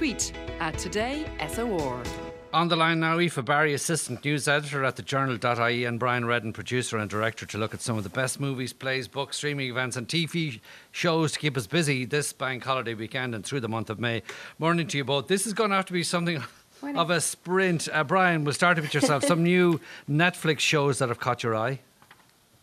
Tweet 0.00 0.32
at 0.60 0.78
Today 0.78 1.26
SOR. 1.46 2.02
On 2.54 2.68
the 2.68 2.74
line 2.74 3.00
now, 3.00 3.18
Aoife 3.18 3.44
Barry, 3.44 3.74
Assistant 3.74 4.24
News 4.24 4.48
Editor 4.48 4.82
at 4.82 4.96
the 4.96 5.02
Journal.ie, 5.02 5.84
and 5.84 6.00
Brian 6.00 6.24
Reddin, 6.24 6.54
Producer 6.54 6.96
and 6.96 7.10
Director, 7.10 7.44
to 7.44 7.58
look 7.58 7.74
at 7.74 7.82
some 7.82 7.98
of 7.98 8.02
the 8.02 8.08
best 8.08 8.40
movies, 8.40 8.72
plays, 8.72 9.08
books, 9.08 9.36
streaming 9.36 9.68
events, 9.68 9.98
and 9.98 10.08
TV 10.08 10.58
shows 10.90 11.32
to 11.32 11.38
keep 11.38 11.54
us 11.54 11.66
busy 11.66 12.06
this 12.06 12.32
bank 12.32 12.64
holiday 12.64 12.94
weekend 12.94 13.34
and 13.34 13.44
through 13.44 13.60
the 13.60 13.68
month 13.68 13.90
of 13.90 14.00
May. 14.00 14.22
Morning 14.58 14.86
to 14.86 14.96
you 14.96 15.04
both. 15.04 15.28
This 15.28 15.46
is 15.46 15.52
going 15.52 15.68
to 15.68 15.76
have 15.76 15.84
to 15.84 15.92
be 15.92 16.02
something 16.02 16.42
Morning. 16.80 16.98
of 16.98 17.10
a 17.10 17.20
sprint. 17.20 17.86
Uh, 17.92 18.02
Brian, 18.02 18.42
we'll 18.44 18.54
start 18.54 18.80
with 18.80 18.94
yourself. 18.94 19.22
some 19.24 19.42
new 19.52 19.82
Netflix 20.08 20.60
shows 20.60 21.00
that 21.00 21.10
have 21.10 21.20
caught 21.20 21.42
your 21.42 21.54
eye. 21.54 21.80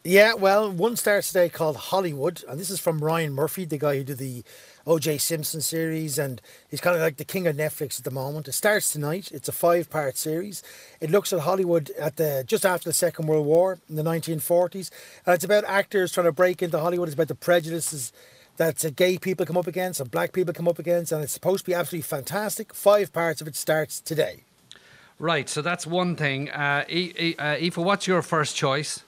Yeah, 0.08 0.36
well, 0.36 0.71
one 0.71 0.96
starts 0.96 1.28
today 1.28 1.50
called 1.50 1.76
Hollywood, 1.76 2.42
and 2.48 2.57
this 2.57 2.70
is 2.70 2.80
from 2.80 3.04
Ryan 3.04 3.34
Murphy, 3.34 3.66
the 3.66 3.78
guy 3.78 3.98
who 3.98 4.06
did 4.06 4.20
the 4.20 4.42
OJ 4.86 5.20
Simpson 5.20 5.60
series, 5.60 6.18
and 6.18 6.42
he's 6.70 6.80
kind 6.80 6.96
of 6.96 7.02
like 7.02 7.18
the 7.18 7.26
king 7.26 7.46
of 7.46 7.57
Netflix 7.57 8.00
at 8.00 8.06
the 8.06 8.12
moment. 8.12 8.48
It 8.48 8.54
starts 8.54 8.93
tonight. 8.93 9.34
It's 9.34 9.50
a 9.50 9.51
five-part 9.51 10.15
series. 10.15 10.64
It 11.01 11.12
looks 11.12 11.34
at 11.34 11.42
Hollywood 11.42 11.89
at 12.00 12.15
the 12.15 12.46
just 12.48 12.65
after 12.65 12.88
the 12.88 12.93
Second 12.93 13.28
World 13.28 13.46
War 13.46 13.79
in 13.89 13.98
the 13.98 14.01
1940s, 14.01 14.92
and 15.25 15.36
it's 15.36 15.43
about 15.43 15.65
actors 15.65 16.14
trying 16.14 16.28
to 16.28 16.32
break 16.32 16.64
into 16.64 16.79
Hollywood. 16.79 17.10
It's 17.10 17.15
about 17.15 17.28
the 17.28 17.36
prejudices 17.36 18.14
that 18.56 18.86
uh, 18.86 18.92
gay 18.96 19.18
people 19.18 19.46
come 19.46 19.57
up 19.57 19.68
against 19.68 20.00
and 20.00 20.10
black 20.10 20.32
people 20.32 20.54
come 20.54 20.70
up 20.70 20.79
against, 20.79 21.12
and 21.12 21.21
it's 21.21 21.34
supposed 21.34 21.65
to 21.65 21.71
be 21.71 21.76
absolutely 21.76 22.04
fantastic. 22.04 22.74
Five 22.74 23.12
parts 23.12 23.42
of 23.42 23.48
it 23.50 23.57
starts 23.57 24.00
today. 24.00 24.43
Right, 25.20 25.50
so 25.50 25.62
that's 25.62 25.86
one 25.86 26.15
thing. 26.15 26.50
Uh, 26.50 26.86
uh, 26.87 27.43
Aoife, 27.60 27.78
what's 27.78 28.07
your 28.07 28.21
first 28.21 28.56
choice? 28.56 29.04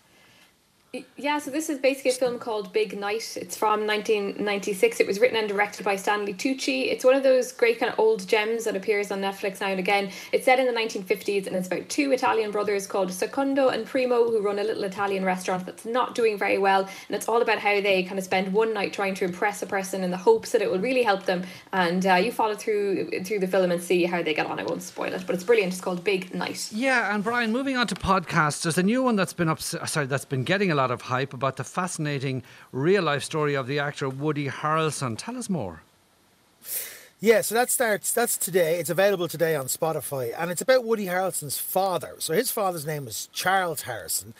Yeah, 1.18 1.38
so 1.38 1.52
this 1.52 1.70
is 1.70 1.78
basically 1.78 2.10
a 2.12 2.16
film 2.16 2.40
called 2.40 2.74
Big 2.74 3.00
Night. 3.00 3.38
It's 3.40 3.56
from 3.56 3.86
1996. 3.86 5.00
It 5.00 5.06
was 5.06 5.20
written 5.20 5.38
and 5.38 5.48
directed 5.48 5.84
by 5.86 5.96
Stanley 5.96 6.34
Tucci. 6.34 6.92
It's 6.92 7.06
one 7.06 7.14
of 7.14 7.22
those 7.22 7.52
great 7.52 7.80
kind 7.80 7.92
of 7.94 8.00
old 8.00 8.28
gems 8.28 8.64
that 8.64 8.76
appears 8.76 9.12
on 9.12 9.22
Netflix 9.22 9.62
now 9.62 9.68
and 9.68 9.80
again. 9.80 10.10
It's 10.32 10.46
set 10.46 10.58
in 10.58 10.66
the 10.66 10.72
1950s 10.72 11.46
and 11.46 11.56
it's 11.56 11.68
about 11.68 11.90
two 11.90 12.12
Italian 12.12 12.50
brothers 12.50 12.88
called 12.88 13.12
Secondo 13.12 13.70
and 13.70 13.86
Primo 13.86 14.32
who 14.32 14.42
run 14.42 14.58
a 14.58 14.64
little 14.64 14.84
Italian 14.84 15.24
restaurant 15.24 15.68
that's 15.68 15.86
not 15.86 16.16
doing 16.16 16.40
very 16.40 16.58
well. 16.58 16.82
And 17.08 17.16
it's 17.16 17.30
all 17.30 17.44
about 17.44 17.60
how 17.60 17.80
they 17.82 18.02
kind 18.02 18.18
of 18.18 18.26
spend 18.26 18.52
one 18.52 18.74
night 18.74 18.92
trying 18.92 19.14
to 19.16 19.26
impress 19.26 19.62
a 19.62 19.68
person 19.68 20.04
in 20.04 20.10
the 20.10 20.18
hopes 20.18 20.54
that 20.54 20.64
it 20.64 20.72
will 20.72 20.80
really 20.80 21.04
help 21.04 21.26
them. 21.26 21.44
And 21.72 22.04
uh, 22.08 22.16
you 22.16 22.32
follow 22.32 22.56
through 22.56 23.22
through 23.26 23.40
the 23.40 23.48
film 23.48 23.70
and 23.70 23.80
see 23.80 24.06
how 24.06 24.24
they 24.24 24.34
get 24.34 24.48
on. 24.48 24.60
I 24.60 24.64
won't 24.64 24.82
spoil 24.82 25.14
it, 25.14 25.24
but 25.28 25.36
it's 25.36 25.44
brilliant. 25.44 25.74
It's 25.74 25.82
called 25.82 26.04
Big 26.04 26.34
Night. 26.34 26.72
Yeah, 26.72 27.14
and 27.14 27.24
Brian, 27.24 27.52
moving 27.52 27.78
on 27.78 27.86
to 27.88 27.96
podcasts, 27.96 28.64
there's 28.64 28.80
a 28.80 28.84
new 28.84 29.04
one 29.04 29.16
that's 29.16 29.34
been 29.34 29.50
up, 29.50 29.62
sorry, 29.62 30.08
that's 30.08 30.26
been 30.26 30.44
getting 30.44 30.72
a 30.72 30.79
lot 30.80 30.92
of 30.92 31.02
hype 31.02 31.34
about 31.34 31.58
the 31.58 31.64
fascinating 31.66 32.42
real 32.72 33.04
life 33.04 33.24
story 33.24 33.54
of 33.54 33.68
the 33.68 33.80
actor 33.80 34.08
Woody 34.08 34.48
Harrelson. 34.48 35.18
Tell 35.18 35.38
us 35.38 35.50
more. 35.50 35.82
Yeah, 37.20 37.42
so 37.42 37.54
that 37.56 37.70
starts. 37.70 38.14
That's 38.14 38.38
today. 38.38 38.80
It's 38.80 38.90
available 38.90 39.28
today 39.28 39.54
on 39.58 39.66
Spotify, 39.66 40.34
and 40.38 40.50
it's 40.50 40.62
about 40.62 40.86
Woody 40.86 41.08
Harrelson's 41.08 41.58
father. 41.58 42.16
So 42.20 42.34
his 42.34 42.50
father's 42.50 42.86
name 42.86 43.04
was 43.04 43.28
Charles 43.34 43.84
Harrelson, 43.84 44.32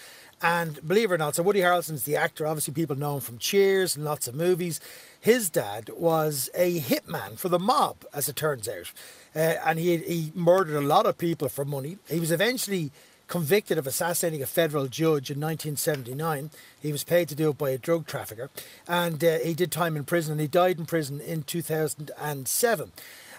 and 0.42 0.88
believe 0.88 1.12
it 1.12 1.16
or 1.16 1.18
not, 1.18 1.36
so 1.36 1.44
Woody 1.44 1.60
Harrelson's 1.60 2.06
the 2.06 2.16
actor. 2.16 2.48
Obviously, 2.48 2.74
people 2.74 2.96
know 2.96 3.16
him 3.16 3.20
from 3.20 3.38
Cheers 3.38 3.98
and 3.98 4.06
lots 4.06 4.30
of 4.30 4.34
movies. 4.34 4.80
His 5.20 5.50
dad 5.50 5.90
was 5.98 6.50
a 6.56 6.80
hitman 6.80 7.38
for 7.38 7.50
the 7.50 7.60
mob, 7.60 8.06
as 8.14 8.30
it 8.30 8.38
turns 8.38 8.70
out, 8.70 8.94
uh, 9.36 9.56
and 9.66 9.78
he 9.78 9.98
he 9.98 10.32
murdered 10.34 10.78
a 10.78 10.88
lot 10.96 11.06
of 11.06 11.18
people 11.18 11.50
for 11.50 11.66
money. 11.66 11.98
He 12.08 12.22
was 12.22 12.32
eventually 12.32 12.92
convicted 13.30 13.78
of 13.78 13.88
assassinating 13.88 14.42
a 14.42 14.48
federal 14.48 14.88
judge 14.88 15.32
in 15.32 15.40
1979. 15.40 16.50
He 16.82 16.92
was 16.92 17.06
paid 17.06 17.30
to 17.30 17.36
do 17.36 17.52
it 17.52 17.58
by 17.58 17.70
a 17.70 17.78
drug 17.78 18.06
trafficker, 18.08 18.50
and 18.88 19.24
uh, 19.24 19.38
he 19.40 19.54
did 19.54 19.72
time 19.72 19.96
in 19.96 20.04
prison, 20.04 20.34
and 20.34 20.42
he 20.42 20.48
died 20.48 20.80
in 20.80 20.86
prison 20.86 21.22
in 21.22 21.44
2007. 21.44 22.92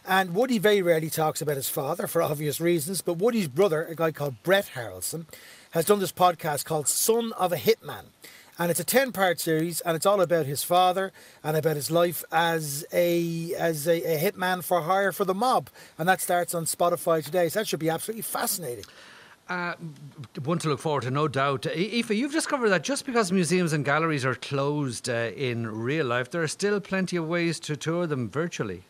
And 0.07 0.35
Woody 0.35 0.59
very 0.59 0.81
rarely 0.81 1.11
talks 1.11 1.43
about 1.43 1.57
his 1.57 1.69
father 1.69 2.07
for 2.07 2.23
obvious 2.23 2.61
reasons, 2.61 3.03
but 3.03 3.19
Woody's 3.19 3.49
brother, 3.49 3.85
a 3.85 3.95
guy 3.95 4.13
called 4.13 4.43
Brett 4.43 4.71
Harrelson, 4.75 5.27
has 5.73 5.85
done 5.85 5.99
this 6.01 6.13
podcast 6.13 6.65
called 6.65 6.89
Son 6.89 7.33
of 7.35 7.53
a 7.53 7.57
Hitman. 7.57 8.07
And 8.59 8.71
it's 8.71 8.81
a 8.81 8.85
10 8.85 9.13
part 9.13 9.41
series, 9.41 9.81
and 9.81 9.97
it's 9.97 10.07
all 10.07 10.21
about 10.21 10.47
his 10.47 10.63
father 10.63 11.13
and 11.43 11.57
about 11.57 11.77
his 11.77 11.91
life 11.91 12.23
as 12.31 12.85
a 12.93 13.55
as 13.55 13.89
a, 13.89 14.03
a 14.03 14.19
hitman 14.19 14.63
for 14.63 14.83
hire 14.83 15.13
for 15.13 15.25
the 15.25 15.35
mob. 15.35 15.71
And 15.99 16.07
that 16.09 16.21
starts 16.21 16.55
on 16.55 16.67
Spotify 16.67 17.25
today. 17.25 17.49
So 17.49 17.61
that 17.61 17.69
should 17.69 17.81
be 17.81 17.89
absolutely 17.89 18.23
fascinating. 18.23 18.85
Uh, 19.51 19.75
one 20.45 20.61
to 20.61 20.69
look 20.69 20.79
forward 20.79 21.03
to, 21.03 21.11
no 21.11 21.27
doubt. 21.27 21.67
Aoife, 21.67 22.11
you've 22.11 22.31
discovered 22.31 22.69
that 22.69 22.85
just 22.85 23.05
because 23.05 23.33
museums 23.33 23.73
and 23.73 23.85
galleries 23.85 24.25
are 24.25 24.37
closed 24.37 25.09
uh, 25.09 25.33
in 25.35 25.67
real 25.67 26.07
life, 26.07 26.31
there 26.31 26.41
are 26.41 26.49
still 26.49 26.79
plenty 26.81 27.17
of 27.17 27.27
ways 27.27 27.59
to 27.59 27.77
tour 27.77 28.07
them 28.07 28.31
virtually. 28.31 28.85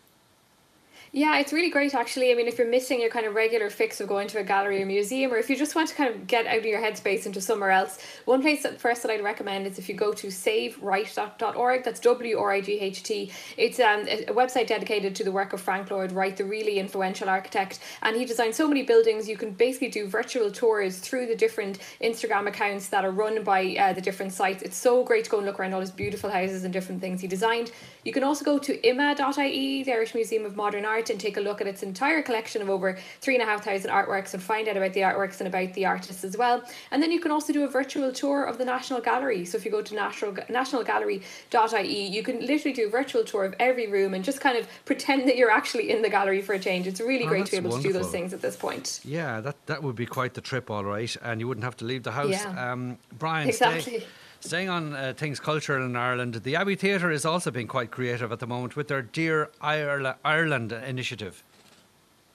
Yeah, 1.12 1.40
it's 1.40 1.52
really 1.52 1.70
great 1.70 1.92
actually. 1.92 2.30
I 2.30 2.36
mean, 2.36 2.46
if 2.46 2.56
you're 2.56 2.68
missing 2.68 3.00
your 3.00 3.10
kind 3.10 3.26
of 3.26 3.34
regular 3.34 3.68
fix 3.68 4.00
of 4.00 4.06
going 4.06 4.28
to 4.28 4.38
a 4.38 4.44
gallery 4.44 4.80
or 4.80 4.86
museum, 4.86 5.32
or 5.32 5.38
if 5.38 5.50
you 5.50 5.56
just 5.56 5.74
want 5.74 5.88
to 5.88 5.94
kind 5.96 6.14
of 6.14 6.28
get 6.28 6.46
out 6.46 6.58
of 6.58 6.64
your 6.64 6.80
headspace 6.80 7.26
into 7.26 7.40
somewhere 7.40 7.72
else, 7.72 7.98
one 8.26 8.40
place 8.40 8.62
that 8.62 8.80
first 8.80 9.02
that 9.02 9.10
I'd 9.10 9.24
recommend 9.24 9.66
is 9.66 9.76
if 9.76 9.88
you 9.88 9.96
go 9.96 10.12
to 10.12 10.28
savewright.org. 10.28 11.82
That's 11.82 11.98
W 11.98 12.38
R 12.38 12.52
I 12.52 12.60
G 12.60 12.78
H 12.78 13.02
T. 13.02 13.32
It's 13.56 13.80
um, 13.80 14.06
a 14.06 14.32
website 14.32 14.68
dedicated 14.68 15.16
to 15.16 15.24
the 15.24 15.32
work 15.32 15.52
of 15.52 15.60
Frank 15.60 15.90
Lloyd 15.90 16.12
Wright, 16.12 16.36
the 16.36 16.44
really 16.44 16.78
influential 16.78 17.28
architect, 17.28 17.80
and 18.02 18.14
he 18.16 18.24
designed 18.24 18.54
so 18.54 18.68
many 18.68 18.84
buildings. 18.84 19.28
You 19.28 19.36
can 19.36 19.50
basically 19.50 19.88
do 19.88 20.06
virtual 20.06 20.48
tours 20.52 21.00
through 21.00 21.26
the 21.26 21.34
different 21.34 21.80
Instagram 22.00 22.46
accounts 22.46 22.88
that 22.90 23.04
are 23.04 23.10
run 23.10 23.42
by 23.42 23.74
uh, 23.76 23.92
the 23.94 24.00
different 24.00 24.32
sites. 24.32 24.62
It's 24.62 24.76
so 24.76 25.02
great 25.02 25.24
to 25.24 25.30
go 25.30 25.38
and 25.38 25.46
look 25.46 25.58
around 25.58 25.74
all 25.74 25.80
his 25.80 25.90
beautiful 25.90 26.30
houses 26.30 26.62
and 26.62 26.72
different 26.72 27.00
things 27.00 27.20
he 27.20 27.26
designed. 27.26 27.72
You 28.04 28.12
can 28.12 28.22
also 28.22 28.44
go 28.44 28.58
to 28.60 28.78
IMMA.ie, 28.78 29.82
the 29.82 29.92
Irish 29.92 30.14
Museum 30.14 30.46
of 30.46 30.54
Modern 30.54 30.84
Art, 30.84 30.99
and 31.08 31.18
take 31.18 31.38
a 31.38 31.40
look 31.40 31.62
at 31.62 31.66
its 31.66 31.82
entire 31.82 32.20
collection 32.20 32.60
of 32.60 32.68
over 32.68 32.98
three 33.22 33.34
and 33.34 33.42
a 33.42 33.46
half 33.46 33.64
thousand 33.64 33.90
artworks 33.90 34.34
and 34.34 34.42
find 34.42 34.68
out 34.68 34.76
about 34.76 34.92
the 34.92 35.00
artworks 35.00 35.38
and 35.40 35.46
about 35.48 35.72
the 35.74 35.86
artists 35.86 36.24
as 36.24 36.36
well. 36.36 36.62
And 36.90 37.02
then 37.02 37.10
you 37.12 37.20
can 37.20 37.30
also 37.30 37.52
do 37.52 37.64
a 37.64 37.68
virtual 37.68 38.12
tour 38.12 38.44
of 38.44 38.58
the 38.58 38.64
National 38.64 39.00
Gallery. 39.00 39.44
So 39.46 39.56
if 39.56 39.64
you 39.64 39.70
go 39.70 39.80
to 39.80 39.94
national 39.94 40.32
nationalgallery.ie, 40.32 42.06
you 42.08 42.22
can 42.22 42.40
literally 42.46 42.72
do 42.74 42.86
a 42.86 42.90
virtual 42.90 43.24
tour 43.24 43.44
of 43.44 43.54
every 43.58 43.86
room 43.86 44.14
and 44.14 44.24
just 44.24 44.40
kind 44.40 44.58
of 44.58 44.68
pretend 44.84 45.28
that 45.28 45.36
you're 45.36 45.50
actually 45.50 45.90
in 45.90 46.02
the 46.02 46.10
gallery 46.10 46.42
for 46.42 46.54
a 46.54 46.58
change. 46.58 46.86
It's 46.86 47.00
really 47.00 47.24
Oh, 47.24 47.28
great 47.28 47.46
to 47.46 47.50
be 47.52 47.56
able 47.58 47.76
to 47.76 47.82
do 47.82 47.92
those 47.92 48.10
things 48.10 48.32
at 48.32 48.42
this 48.42 48.56
point. 48.56 49.00
Yeah, 49.04 49.40
that, 49.40 49.56
that 49.66 49.82
would 49.82 49.96
be 49.96 50.06
quite 50.06 50.34
the 50.34 50.40
trip, 50.40 50.70
all 50.70 50.84
right. 50.84 51.14
And 51.22 51.40
you 51.40 51.46
wouldn't 51.48 51.64
have 51.64 51.76
to 51.78 51.84
leave 51.84 52.02
the 52.02 52.12
house. 52.12 52.30
Yeah. 52.30 52.72
Um, 52.72 52.98
Brian, 53.18 53.52
stay- 53.52 53.76
Exactly. 53.76 54.06
Staying 54.40 54.68
on 54.68 54.94
uh, 54.94 55.14
things 55.16 55.38
cultural 55.38 55.84
in 55.84 55.96
Ireland, 55.96 56.34
the 56.34 56.56
Abbey 56.56 56.74
Theatre 56.74 57.10
is 57.10 57.24
also 57.24 57.50
being 57.50 57.66
quite 57.66 57.90
creative 57.90 58.32
at 58.32 58.40
the 58.40 58.46
moment 58.46 58.76
with 58.76 58.88
their 58.88 59.02
Dear 59.02 59.50
Ireland, 59.60 60.16
Ireland 60.24 60.72
initiative. 60.72 61.44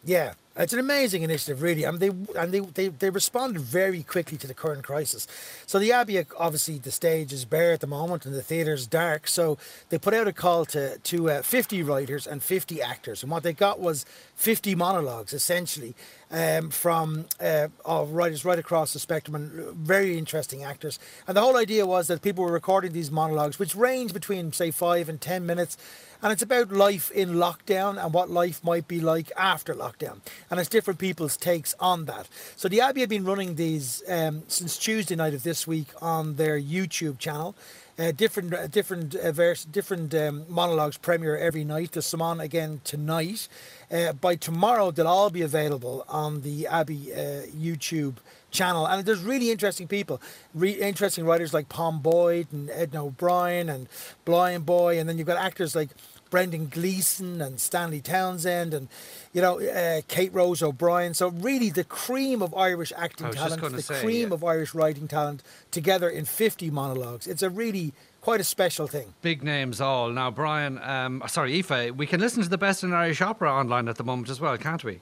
Yeah, 0.03 0.33
it's 0.57 0.73
an 0.73 0.79
amazing 0.79 1.23
initiative, 1.23 1.61
really. 1.61 1.85
Mean, 1.85 1.99
they 1.99 2.39
and 2.39 2.53
they, 2.53 2.59
they 2.59 2.88
they 2.88 3.09
responded 3.09 3.61
very 3.61 4.03
quickly 4.03 4.38
to 4.38 4.47
the 4.47 4.53
current 4.53 4.83
crisis. 4.83 5.27
So 5.66 5.79
the 5.79 5.91
Abbey, 5.91 6.23
obviously, 6.38 6.77
the 6.77 6.91
stage 6.91 7.33
is 7.33 7.43
bare 7.43 7.73
at 7.73 7.81
the 7.81 7.88
moment, 7.88 8.25
and 8.25 8.33
the 8.33 8.41
theatre's 8.41 8.88
dark. 8.88 9.27
So 9.27 9.57
they 9.89 9.97
put 9.97 10.13
out 10.13 10.27
a 10.27 10.33
call 10.33 10.66
to 10.66 10.97
to 10.97 11.29
uh, 11.29 11.41
50 11.41 11.83
writers 11.83 12.25
and 12.25 12.41
50 12.41 12.81
actors, 12.81 13.21
and 13.21 13.31
what 13.31 13.43
they 13.43 13.53
got 13.53 13.79
was 13.79 14.05
50 14.35 14.75
monologues, 14.75 15.33
essentially, 15.33 15.93
um, 16.31 16.69
from 16.69 17.25
uh, 17.41 17.67
of 17.83 18.11
writers 18.11 18.45
right 18.45 18.59
across 18.59 18.93
the 18.93 18.99
spectrum, 18.99 19.35
and 19.35 19.75
very 19.75 20.17
interesting 20.17 20.63
actors. 20.63 20.99
And 21.27 21.35
the 21.35 21.41
whole 21.41 21.57
idea 21.57 21.85
was 21.85 22.07
that 22.07 22.22
people 22.22 22.45
were 22.45 22.51
recording 22.51 22.93
these 22.93 23.11
monologues, 23.11 23.59
which 23.59 23.75
range 23.75 24.13
between 24.13 24.53
say 24.53 24.72
five 24.72 25.09
and 25.09 25.19
10 25.19 25.45
minutes. 25.45 25.77
And 26.22 26.31
it's 26.31 26.41
about 26.41 26.72
life 26.72 27.11
in 27.11 27.33
lockdown 27.33 28.03
and 28.03 28.13
what 28.13 28.31
life 28.31 28.63
might 28.63 28.87
be 28.87 28.99
like 28.99 29.31
after 29.37 29.75
lockdown. 29.75 30.22
And 30.50 30.59
it's 30.59 30.69
different 30.69 31.00
people's 31.00 31.38
takes 31.38 31.73
on 31.79 32.06
that. 32.06 32.28
So 32.56 32.67
the 32.67 32.81
Abbey 32.81 33.01
have 33.01 33.09
been 33.09 33.25
running 33.25 33.56
these 33.56 34.03
um, 34.07 34.44
since 34.47 34.78
Tuesday 34.78 35.16
night 35.16 35.33
of 35.33 35.44
this 35.44 35.66
week 35.66 35.88
on 36.01 36.35
their 36.35 36.59
YouTube 36.59 37.17
channel. 37.17 37.56
Uh, 37.97 38.11
different, 38.11 38.53
uh, 38.53 38.67
different, 38.67 39.16
uh, 39.16 39.31
vers- 39.31 39.63
different 39.63 40.13
um, 40.13 40.44
monologues 40.50 40.97
premiere 40.97 41.38
every 41.38 41.63
night. 41.63 41.94
There's 41.94 42.05
some 42.05 42.22
on 42.22 42.41
again 42.41 42.81
tonight. 42.84 43.47
Uh, 43.89 44.11
by 44.11 44.35
tomorrow, 44.35 44.91
they'll 44.91 45.08
all 45.08 45.29
be 45.29 45.41
available 45.41 46.03
on 46.09 46.41
the 46.41 46.67
Abbey 46.67 47.14
uh, 47.14 47.43
YouTube 47.55 48.16
channel. 48.52 48.85
And 48.85 49.05
there's 49.05 49.22
really 49.22 49.49
interesting 49.49 49.87
people, 49.87 50.22
re- 50.53 50.72
interesting 50.72 51.25
writers 51.25 51.53
like 51.53 51.70
Pom 51.70 51.99
Boyd 51.99 52.47
and 52.52 52.70
Edna 52.70 53.05
O'Brien 53.05 53.70
and 53.70 53.87
Blind 54.25 54.66
Boy, 54.66 54.99
and 54.99 55.08
then 55.08 55.17
you've 55.17 55.28
got 55.28 55.37
actors 55.37 55.73
like 55.73 55.90
Brendan 56.35 56.67
Gleeson 56.67 57.40
and 57.40 57.61
Stanley 57.61 58.02
Townsend 58.02 58.73
and 58.73 58.90
you 59.32 59.41
know 59.41 59.58
uh, 59.58 60.02
Kate 60.09 60.34
Rose 60.34 60.61
O'Brien. 60.61 61.14
So 61.14 61.29
really, 61.29 61.70
the 61.70 61.85
cream 61.85 62.41
of 62.41 62.53
Irish 62.53 62.91
acting 62.97 63.28
I 63.28 63.29
was 63.29 63.37
just 63.37 63.58
talent, 63.58 63.76
the 63.78 63.82
say, 63.82 64.02
cream 64.02 64.28
yeah. 64.28 64.34
of 64.34 64.43
Irish 64.43 64.76
writing 64.76 65.08
talent, 65.08 65.43
together 65.72 66.09
in 66.09 66.26
50 66.26 66.70
monologues. 66.72 67.26
It's 67.26 67.41
a 67.41 67.49
really 67.49 67.93
quite 68.20 68.41
a 68.41 68.43
special 68.43 68.85
thing. 68.85 69.14
Big 69.22 69.43
names 69.43 69.79
all. 69.79 70.09
Now, 70.09 70.29
Brian, 70.29 70.78
um, 70.79 71.23
sorry, 71.28 71.53
Aoife, 71.58 71.96
we 71.96 72.05
can 72.05 72.20
listen 72.20 72.43
to 72.43 72.49
the 72.49 72.58
best 72.58 72.84
in 72.84 72.91
Irish 72.91 73.22
opera 73.22 73.49
online 73.49 73.87
at 73.87 73.96
the 73.96 74.03
moment 74.03 74.29
as 74.29 74.41
well, 74.41 74.58
can't 74.58 74.84
we? 74.84 74.99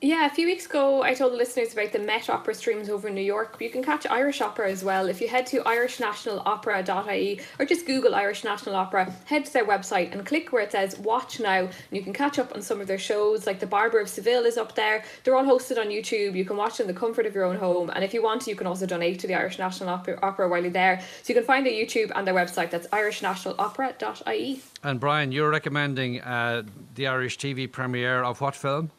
Yeah, 0.00 0.26
a 0.26 0.30
few 0.30 0.46
weeks 0.46 0.64
ago, 0.64 1.02
I 1.02 1.12
told 1.14 1.32
the 1.32 1.36
listeners 1.36 1.72
about 1.72 1.90
the 1.90 1.98
Met 1.98 2.30
Opera 2.30 2.54
streams 2.54 2.88
over 2.88 3.08
in 3.08 3.16
New 3.16 3.20
York. 3.20 3.56
You 3.58 3.68
can 3.68 3.82
catch 3.82 4.06
Irish 4.06 4.40
Opera 4.40 4.70
as 4.70 4.84
well. 4.84 5.08
If 5.08 5.20
you 5.20 5.26
head 5.26 5.44
to 5.48 5.58
irishnationalopera.ie 5.62 7.40
or 7.58 7.64
just 7.64 7.84
Google 7.84 8.14
Irish 8.14 8.44
National 8.44 8.76
Opera, 8.76 9.12
head 9.24 9.44
to 9.46 9.52
their 9.52 9.66
website 9.66 10.12
and 10.12 10.24
click 10.24 10.52
where 10.52 10.62
it 10.62 10.70
says 10.70 10.96
Watch 11.00 11.40
Now. 11.40 11.62
And 11.62 11.72
you 11.90 12.02
can 12.02 12.12
catch 12.12 12.38
up 12.38 12.54
on 12.54 12.62
some 12.62 12.80
of 12.80 12.86
their 12.86 12.96
shows, 12.96 13.44
like 13.44 13.58
The 13.58 13.66
Barber 13.66 13.98
of 13.98 14.08
Seville 14.08 14.44
is 14.44 14.56
up 14.56 14.76
there. 14.76 15.02
They're 15.24 15.34
all 15.34 15.44
hosted 15.44 15.80
on 15.80 15.88
YouTube. 15.88 16.36
You 16.36 16.44
can 16.44 16.56
watch 16.56 16.78
in 16.78 16.86
the 16.86 16.94
comfort 16.94 17.26
of 17.26 17.34
your 17.34 17.42
own 17.42 17.56
home. 17.56 17.90
And 17.90 18.04
if 18.04 18.14
you 18.14 18.22
want 18.22 18.42
to, 18.42 18.50
you 18.50 18.56
can 18.56 18.68
also 18.68 18.86
donate 18.86 19.18
to 19.18 19.26
the 19.26 19.34
Irish 19.34 19.58
National 19.58 19.88
Opera, 19.88 20.48
while 20.48 20.62
you're 20.62 20.70
there. 20.70 21.00
So 21.24 21.32
you 21.32 21.34
can 21.34 21.44
find 21.44 21.66
their 21.66 21.72
YouTube 21.72 22.12
and 22.14 22.24
their 22.24 22.34
website. 22.34 22.70
That's 22.70 22.86
irishnationalopera.ie. 22.86 24.62
And 24.84 25.00
Brian, 25.00 25.32
you're 25.32 25.50
recommending 25.50 26.20
uh, 26.20 26.62
the 26.94 27.08
Irish 27.08 27.36
TV 27.36 27.70
premiere 27.70 28.22
of 28.22 28.40
what 28.40 28.54
film? 28.54 28.92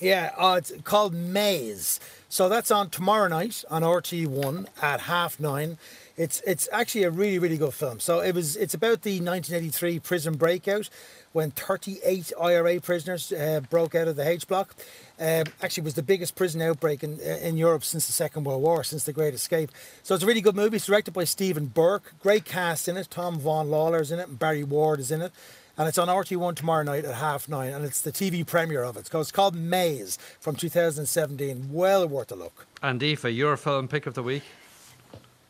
Yeah, 0.00 0.30
uh, 0.36 0.56
it's 0.58 0.72
called 0.84 1.12
Maze. 1.12 1.98
So 2.28 2.48
that's 2.48 2.70
on 2.70 2.90
tomorrow 2.90 3.26
night 3.26 3.64
on 3.68 3.82
RT1 3.82 4.66
at 4.80 5.00
half 5.00 5.40
nine. 5.40 5.78
It's 6.16 6.40
it's 6.46 6.68
actually 6.72 7.04
a 7.04 7.10
really 7.10 7.38
really 7.38 7.56
good 7.56 7.74
film. 7.74 7.98
So 7.98 8.20
it 8.20 8.34
was 8.34 8.56
it's 8.56 8.74
about 8.74 9.02
the 9.02 9.20
1983 9.20 9.98
prison 10.00 10.36
breakout 10.36 10.88
when 11.32 11.50
38 11.50 12.32
IRA 12.40 12.80
prisoners 12.80 13.32
uh, 13.32 13.60
broke 13.70 13.94
out 13.94 14.08
of 14.08 14.16
the 14.16 14.28
H 14.28 14.46
block. 14.46 14.76
Um, 15.18 15.44
actually, 15.62 15.84
was 15.84 15.94
the 15.94 16.02
biggest 16.02 16.36
prison 16.36 16.62
outbreak 16.62 17.02
in 17.02 17.18
in 17.18 17.56
Europe 17.56 17.82
since 17.82 18.06
the 18.06 18.12
Second 18.12 18.44
World 18.44 18.62
War, 18.62 18.84
since 18.84 19.04
the 19.04 19.12
Great 19.12 19.34
Escape. 19.34 19.70
So 20.04 20.14
it's 20.14 20.22
a 20.22 20.26
really 20.26 20.40
good 20.40 20.56
movie. 20.56 20.76
It's 20.76 20.86
directed 20.86 21.12
by 21.12 21.24
Stephen 21.24 21.66
Burke. 21.66 22.14
Great 22.20 22.44
cast 22.44 22.88
in 22.88 22.96
it. 22.96 23.10
Tom 23.10 23.40
Vaughan-Lawlor's 23.40 24.12
in 24.12 24.20
it, 24.20 24.28
and 24.28 24.38
Barry 24.38 24.64
Ward 24.64 25.00
is 25.00 25.10
in 25.10 25.22
it 25.22 25.32
and 25.78 25.88
it's 25.88 25.96
on 25.96 26.08
RT1 26.08 26.56
tomorrow 26.56 26.82
night 26.82 27.04
at 27.04 27.14
half 27.14 27.48
nine, 27.48 27.72
and 27.72 27.84
it's 27.84 28.00
the 28.00 28.12
TV 28.12 28.44
premiere 28.44 28.82
of 28.82 28.96
it. 28.96 29.06
So 29.06 29.20
It's 29.20 29.30
called 29.32 29.54
Maze 29.54 30.18
from 30.40 30.56
2017. 30.56 31.68
Well 31.70 32.06
worth 32.06 32.32
a 32.32 32.34
look. 32.34 32.66
And 32.82 33.00
Aoife, 33.02 33.24
your 33.24 33.56
film 33.56 33.86
pick 33.88 34.06
of 34.06 34.14
the 34.14 34.22
week? 34.22 34.42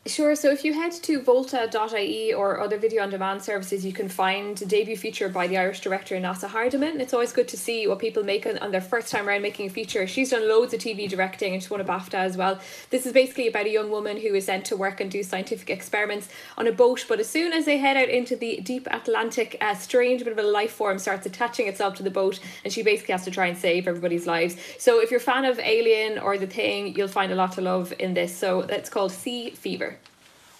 Sure. 0.05 0.33
So 0.33 0.49
if 0.49 0.65
you 0.65 0.73
head 0.73 0.93
to 1.03 1.21
volta.ie 1.21 2.33
or 2.33 2.61
other 2.61 2.79
video 2.79 3.03
on 3.03 3.11
demand 3.11 3.43
services, 3.43 3.85
you 3.85 3.93
can 3.93 4.09
find 4.09 4.59
a 4.59 4.65
debut 4.65 4.97
feature 4.97 5.29
by 5.29 5.45
the 5.45 5.57
Irish 5.57 5.81
director 5.81 6.15
Neasa 6.15 6.47
Hardiman. 6.47 6.99
It's 6.99 7.13
always 7.13 7.31
good 7.31 7.47
to 7.49 7.57
see 7.57 7.85
what 7.85 7.99
people 7.99 8.23
make 8.23 8.47
on, 8.47 8.57
on 8.57 8.71
their 8.71 8.81
first 8.81 9.11
time 9.11 9.29
around 9.29 9.43
making 9.43 9.67
a 9.67 9.69
feature. 9.69 10.07
She's 10.07 10.31
done 10.31 10.49
loads 10.49 10.73
of 10.73 10.79
TV 10.79 11.07
directing 11.07 11.53
and 11.53 11.61
she's 11.61 11.69
won 11.69 11.81
a 11.81 11.83
BAFTA 11.83 12.15
as 12.15 12.37
well. 12.37 12.59
This 12.89 13.05
is 13.05 13.13
basically 13.13 13.49
about 13.49 13.67
a 13.67 13.69
young 13.69 13.91
woman 13.91 14.17
who 14.17 14.33
is 14.33 14.45
sent 14.45 14.65
to 14.65 14.75
work 14.75 14.99
and 14.99 15.11
do 15.11 15.21
scientific 15.21 15.69
experiments 15.69 16.29
on 16.57 16.65
a 16.65 16.71
boat, 16.71 17.05
but 17.07 17.19
as 17.19 17.29
soon 17.29 17.53
as 17.53 17.65
they 17.65 17.77
head 17.77 17.95
out 17.95 18.09
into 18.09 18.35
the 18.35 18.61
deep 18.61 18.87
Atlantic, 18.89 19.57
a 19.61 19.75
strange 19.75 20.23
bit 20.23 20.33
of 20.33 20.39
a 20.39 20.43
life 20.43 20.71
form 20.71 20.97
starts 20.97 21.27
attaching 21.27 21.67
itself 21.67 21.95
to 21.95 22.03
the 22.03 22.09
boat 22.09 22.39
and 22.63 22.73
she 22.73 22.81
basically 22.81 23.11
has 23.11 23.25
to 23.25 23.31
try 23.31 23.45
and 23.45 23.57
save 23.57 23.87
everybody's 23.87 24.25
lives. 24.25 24.55
So 24.79 25.01
if 25.01 25.11
you're 25.11 25.19
a 25.19 25.23
fan 25.23 25.45
of 25.45 25.59
Alien 25.59 26.17
or 26.17 26.37
The 26.39 26.47
Thing, 26.47 26.95
you'll 26.95 27.07
find 27.09 27.31
a 27.31 27.35
lot 27.35 27.51
to 27.53 27.61
love 27.61 27.93
in 27.99 28.15
this. 28.15 28.35
So 28.35 28.61
it's 28.61 28.89
called 28.89 29.11
Sea 29.11 29.51
Fever. 29.51 29.98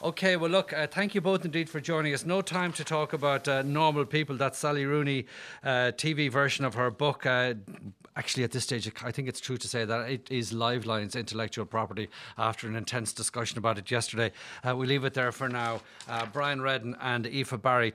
Okay, 0.01 0.38
well, 0.38 0.50
look, 0.50 0.72
uh, 0.72 0.88
thank 0.88 1.13
you 1.13 1.19
both 1.19 1.44
indeed 1.44 1.69
for 1.69 1.81
joining 1.81 2.13
us. 2.13 2.25
No 2.25 2.42
time 2.42 2.72
to 2.74 2.86
talk 2.86 3.12
about 3.12 3.50
uh, 3.50 3.63
normal 3.63 4.06
people. 4.06 4.38
That 4.38 4.56
Sally 4.56 4.86
Rooney 4.86 5.25
uh, 5.62 5.92
TV 5.92 6.31
version 6.31 6.63
of 6.63 6.75
her 6.75 6.90
book. 6.90 7.25
Uh, 7.25 7.56
actually, 8.16 8.46
at 8.46 8.51
this 8.51 8.63
stage, 8.63 8.90
I 9.04 9.12
think 9.12 9.28
it's 9.28 9.42
true 9.42 9.57
to 9.57 9.68
say 9.68 9.84
that 9.84 10.10
it 10.10 10.31
is 10.31 10.54
Liveline's 10.54 11.18
intellectual 11.18 11.66
property 11.66 12.07
after 12.38 12.66
an 12.66 12.78
intense 12.78 13.12
discussion 13.12 13.57
about 13.57 13.78
it 13.78 13.92
yesterday. 13.92 14.31
Uh, 14.66 14.74
we 14.74 14.88
leave 14.88 15.04
it 15.04 15.13
there 15.13 15.34
for 15.34 15.50
now. 15.50 15.81
Uh, 16.07 16.25
Brian 16.31 16.62
Reddin 16.62 16.96
and 17.01 17.28
Aoife 17.28 17.62
Barry. 17.62 17.88